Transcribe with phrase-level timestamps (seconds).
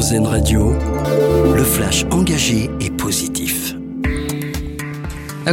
[0.00, 0.72] Radio,
[1.54, 3.74] le flash engagé et positif.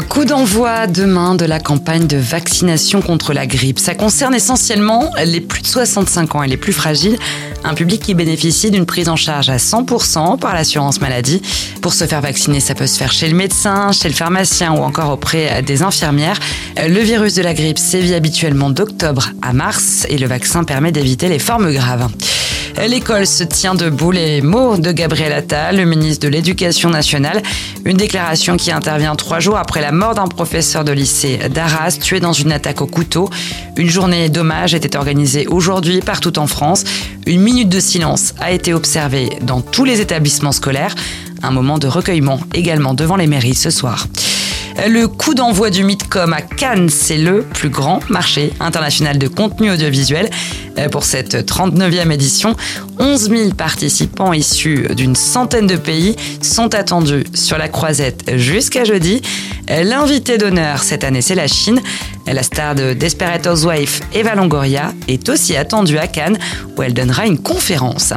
[0.08, 3.78] Coup d'envoi demain de la campagne de vaccination contre la grippe.
[3.78, 7.18] Ça concerne essentiellement les plus de 65 ans et les plus fragiles,
[7.66, 11.42] un public qui bénéficie d'une prise en charge à 100% par l'assurance maladie.
[11.82, 14.78] Pour se faire vacciner, ça peut se faire chez le médecin, chez le pharmacien ou
[14.78, 16.40] encore auprès des infirmières.
[16.78, 21.28] Le virus de la grippe sévit habituellement d'octobre à mars et le vaccin permet d'éviter
[21.28, 22.08] les formes graves.
[22.86, 24.12] L'école se tient debout.
[24.12, 27.42] Les mots de Gabriel Attal, le ministre de l'Éducation nationale.
[27.86, 32.20] Une déclaration qui intervient trois jours après la mort d'un professeur de lycée d'Arras, tué
[32.20, 33.30] dans une attaque au couteau.
[33.78, 36.84] Une journée d'hommage était organisée aujourd'hui partout en France.
[37.26, 40.96] Une minute de silence a été observée dans tous les établissements scolaires.
[41.42, 44.08] Un moment de recueillement également devant les mairies ce soir.
[44.86, 49.72] Le coup d'envoi du Midcom à Cannes, c'est le plus grand marché international de contenu
[49.72, 50.30] audiovisuel.
[50.78, 52.56] Euh, pour cette 39e édition,
[53.00, 59.24] 11 000 participants issus d'une centaine de pays sont attendus sur la croisette jusqu'à jeudi.
[59.68, 61.82] L'invité d'honneur cette année, c'est la Chine.
[62.28, 66.38] La star de Desperate Housewives, Eva Longoria, est aussi attendue à Cannes
[66.78, 68.14] où elle donnera une conférence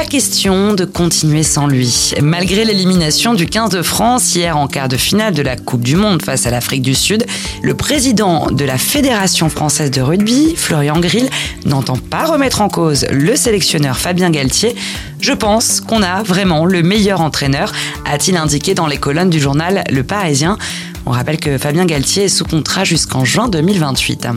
[0.00, 2.14] pas question de continuer sans lui.
[2.22, 5.94] Malgré l'élimination du 15 de France hier en quart de finale de la Coupe du
[5.94, 7.26] Monde face à l'Afrique du Sud,
[7.60, 11.28] le président de la Fédération française de rugby, Florian Grill,
[11.66, 14.74] n'entend pas remettre en cause le sélectionneur Fabien Galtier.
[15.20, 17.70] Je pense qu'on a vraiment le meilleur entraîneur,
[18.06, 20.56] a-t-il indiqué dans les colonnes du journal Le Parisien.
[21.04, 24.28] On rappelle que Fabien Galtier est sous contrat jusqu'en juin 2028.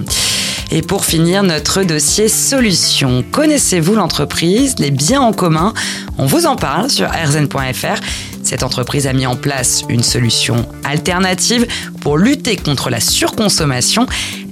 [0.72, 3.24] Et pour finir, notre dossier solution.
[3.32, 5.74] Connaissez-vous l'entreprise Les biens en commun?
[6.18, 8.02] On vous en parle sur rzn.fr.
[8.44, 11.68] Cette entreprise a mis en place une solution alternative
[12.02, 14.06] pour lutter contre la surconsommation.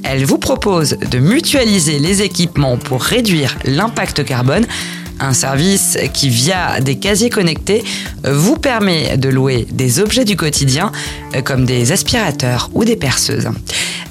[0.03, 4.65] Elle vous propose de mutualiser les équipements pour réduire l'impact carbone
[5.21, 7.83] un service qui, via des casiers connectés,
[8.23, 10.91] vous permet de louer des objets du quotidien
[11.43, 13.49] comme des aspirateurs ou des perceuses.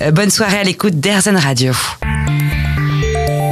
[0.08, 1.74] Bonne soirée à l'écoute d'Airzen Radio.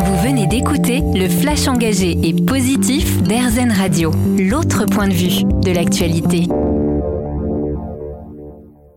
[0.04, 5.70] Vous venez d'écouter le flash engagé et positif d'Airzen Radio, l'autre point de vue de
[5.70, 6.48] l'actualité.